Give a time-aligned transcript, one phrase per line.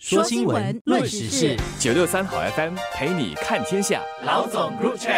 [0.00, 4.00] 说新闻，论时事，九六三好 FM 陪你看天下。
[4.24, 5.12] 老总入场。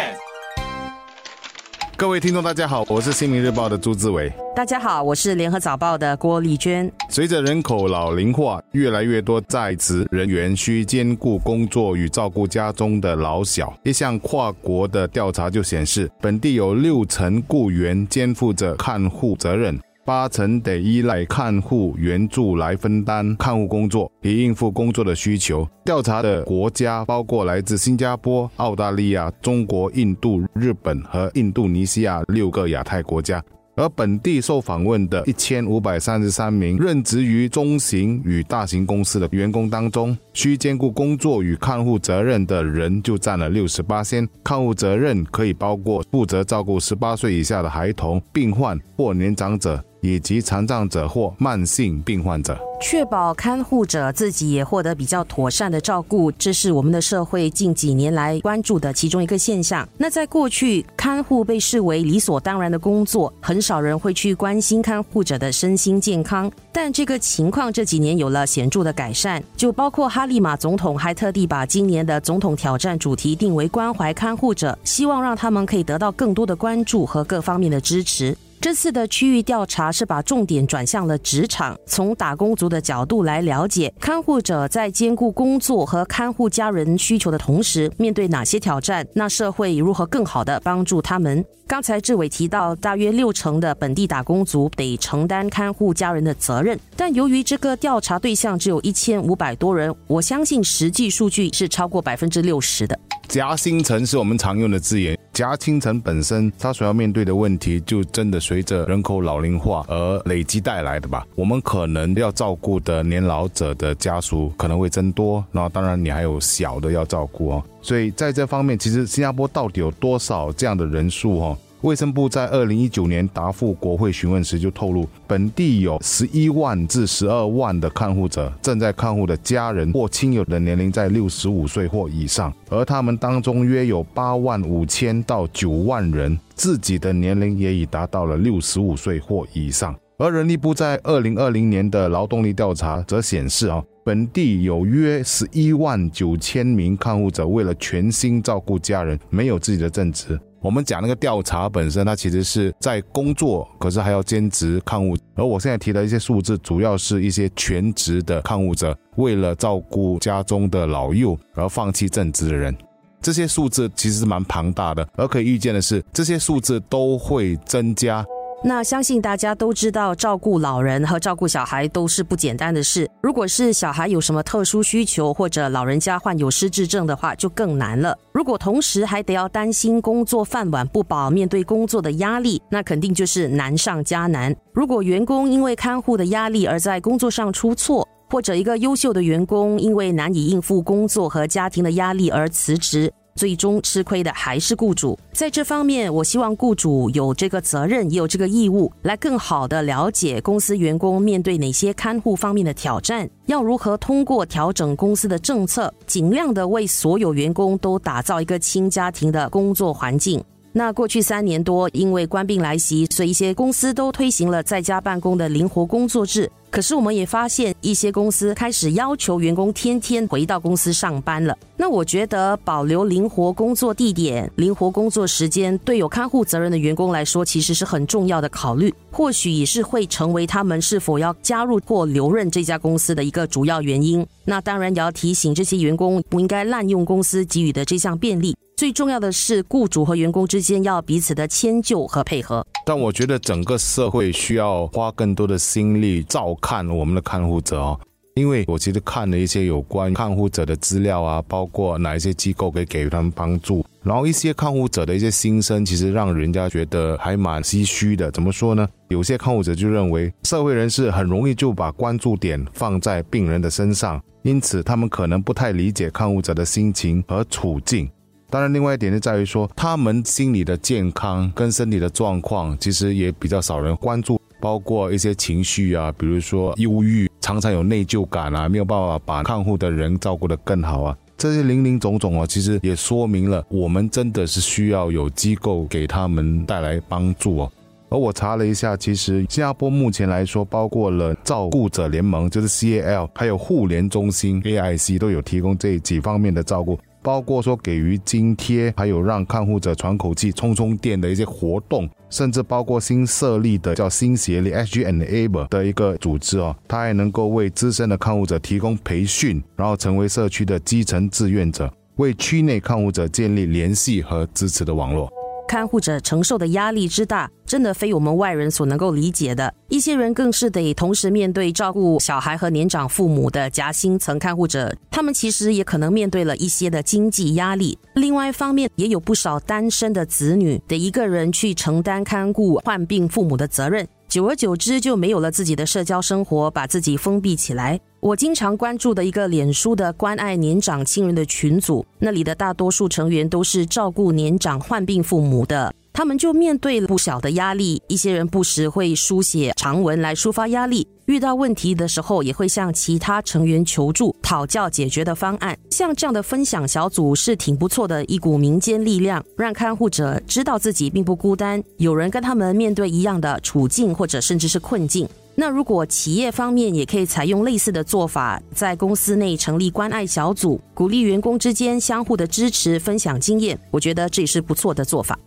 [1.95, 4.33] 各位听众，大家好，我是新民日报的朱志伟。
[4.55, 6.91] 大家好，我是联合早报的郭丽娟。
[7.09, 13.71] 随着人口老龄化，越来越多在职人员需兼顾工作与照顾家中的老小。
[13.83, 19.79] 一项跨国的调查就显示，本地有六成雇员肩负着看护责任。
[20.03, 25.67] 八成得依赖看护援助来分担看护工作，以应付工作的需求。
[25.85, 33.43] 调查的国家包括来自新加坡、澳大利亚、中国、印度、日本和印度尼西亚六个亚太国家。
[33.77, 44.27] 而本地受访问的一千五百三十三名任职于中型与大型公司的员工当中，需兼顾工作与看护责任的人就占了六十八先。
[44.43, 49.83] 看护责任可以包括负责照顾十八岁以下的孩童、病患或年长者。
[50.01, 59.87] 以及残障者或慢性病患者，确保看护者自己也获得比较妥善的照顾，这是我们的社会近几年来关注的其中一个现象。
[59.97, 66.51] 那在过去，看护被视为理所当然的工作，很少人会去关心看护者的身心健康。
[66.73, 78.35] 但这个情况这几年有了显著的改善，就包括哈利马总统还特地把今年的总统挑战主题定为关怀看护者，希望让他们可以得到更多的关注和各方面的支持。
[78.61, 89.03] 这次的区域调查是把重点转向了职场，从打工族的角度来了解看护者在兼顾工作和看护家人需求的同时，面对哪些挑战？
[89.15, 91.43] 那社会如何更好的帮助他们？
[91.65, 102.99] 刚才志伟提到，大约六成的本地打工族得承担看护家人的责任，但由于这个调查对象只有一千五百多人，我相信实际数据是超过百分之六十的。
[103.27, 105.17] 夹心层是我们常用的字眼。
[105.41, 111.25] 夹青城本身，它所要面对的问题，就真的随着人口老龄化而累积带来的吧。
[111.33, 117.63] 我们可能要照顾的年老者的家属可能会增多，那当然你还有小的要照顾哦。
[117.81, 121.57] 所以在这方面，其实新加坡到底有多少这样的人数哦？
[121.81, 139.95] 卫生部在二零一九年答复国会询问时就透露，本地有十一万至十二万的看护者，正在看护的家人或亲友的年龄在六十五岁或以上，而他们当中约有八万五千到九万人自己的年龄也已达到了六十五岁或以上。
[140.17, 150.39] 而人力部在二零二零年的劳动力调查则显示啊，本地有约十一万九千名看护者为了全心照顾家人，没有自己的正职。
[150.61, 155.17] 我们讲那个调查本身，它其实是在工作，可是还要兼职看护。
[155.33, 162.75] 而我现在提的一些数字，主要是一些全职的看护者，为了照顾家中的老幼而放弃正职的人。
[163.19, 168.23] 这些数字其实是蛮庞大的，而可以预见的是，这些数字都会增加。
[168.63, 173.09] 那相信大家都知道，照顾老人和照顾小孩都是不简单的事。
[173.19, 178.15] 如果是小孩有什么特殊需求，或者老人家患有失智症的话，就更难了。
[178.31, 184.55] 如果同时还得要担心工作饭碗不保，面对工作的压力，那肯定就是难上加难。
[184.73, 193.11] 如果员工因为看护的压力而在工作上出错，或者一个优秀的员工因为难以应付工作和家庭的压力而辞职。
[193.41, 195.17] 最终吃亏的还是雇主。
[195.33, 210.39] 在这方面，我希望雇主有这个责任，也有这个义务，来更好的了解公司员工面对哪些看护方面的挑战，要如何通过调整公司的政策，尽量的为所有员工都打造一个轻家庭的工作环境。
[210.73, 216.49] 那过去三年多，因为官病来袭，所以一些公司都推行了在家办公的灵活工作制。
[216.69, 221.53] 可是我们也发现，一些公司开始要求员工天天回到公司上班了。
[221.75, 228.93] 那我觉得保留灵活工作地点、灵活工作时间，对有看护责任的员工来说，其实是很重要的考虑。
[229.11, 234.25] 或许也是会成为他们是否要加入或留任这家公司的一个主要原因。
[234.45, 238.55] 那当然也要提醒这些员工，不应该滥用公司给予的这项便利。
[238.81, 242.65] 最重要的是，雇主和员工之间要彼此的迁就和配合。
[242.83, 247.99] 但我觉得整个社会需要花更多的心力照看我们的看护者哦，
[248.33, 258.31] 因为我其实看了一些有关看护者的资料啊，包括哪一些机构可以给予他们帮助，然后一些看护者的一些心声，其实让人家觉得还蛮唏嘘的。
[258.31, 258.89] 怎么说呢？
[259.09, 268.09] 有些看护者就认为，社会人士很容易就把关注点放在病人的身上，因此他们可能不太理解看护者的心情和处境。
[268.51, 287.71] 当然，另外一点就在于说，他们心理的健康跟身体的状况，其实也比较少人关注，包括一些情绪啊，比如说忧郁，常常有内疚感啊，没有办法把看护的人照顾得更好啊，这些零零总总啊，其实也说明了我们真的是需要有机构给他们带来帮助哦。
[288.09, 296.99] 而我查了一下，其实新加坡目前来说，包括了照顾者联盟，就是 CAL，还有互联中心 AIC 都有提供这几方面的照顾。
[297.21, 315.31] 包括说给予津贴，还有让看护者喘口气、充充电的一些活动，甚至包括新设立的叫新协力 SG and Able 的一个组织哦，它还能够为资深的看护者提供培训，然后成为社区的基层志愿者，为区内看护者建立联系和支持的网络。
[315.71, 319.73] 看护者承受的压力之大，真的非我们外人所能够理解的。
[319.87, 327.97] 一些人更是得同时面对照顾小孩和年长父母的夹心层看护者，他们其实也可能面对了一些的经济压力。
[328.15, 334.05] 另外一方面，也有不少单身的子女得一个人去承担看顾患病父母的责任。
[334.31, 337.99] 久而久之，就没有了自己的社交生活，把自己封闭起来。
[338.21, 345.93] 我经常关注的一个脸书的关爱年长亲人的群组，那里的大多数成员都是照顾年长患病父母的。
[346.13, 355.77] 他们就面对了不小的压力，一些人不时会书写长文来抒发压力，遇到问题的时候也会向其他成员求助，讨教解决的方案。
[355.91, 365.25] 像这样的分享小组是挺不错的一股民间力量，让看护者知道自己并不孤单，有人跟他们面对一样的处境或者甚至是困境。
[365.55, 375.39] 那如果企业方面也可以采用类似的做法，在公司内成立关爱小组，鼓励员工之间相互的支持、分享经验，我觉得这也是不错的做法。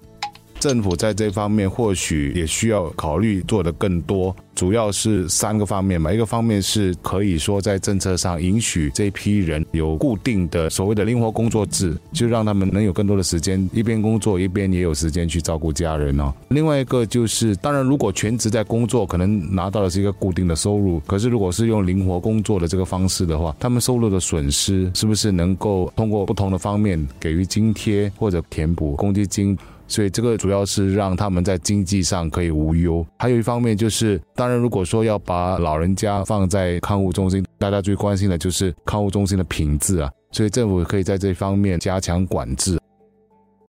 [0.64, 6.11] 政府在这方面或许也需要考虑做得更多，主要是三个方面嘛。
[6.11, 16.32] 一个方面是可以说在政策上允许这批人有固定的所谓的灵活工作制，就让他们能有更多的时间一边工作一边也有时间去照顾家人哦。
[16.49, 29.55] 另外一个就是，当然如果全职在工作，可能拿到的是一个固定的收入，可是如果是用灵活工作的这个方式的话，他们收入的损失是不是能够通过不同的方面给予津贴或者填补公积金？
[29.94, 42.76] 所以这个主要是让他们在经济上可以无忧，还有一方面就是，当然如果说要把老人家放在康复中心，大家最关心的就是康复中心的品质啊，所以政府可以在这方面加强管制。